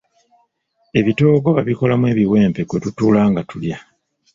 [0.99, 3.77] Ebitoogo babikolamu ebiwempe kwe tutuula nga tulya.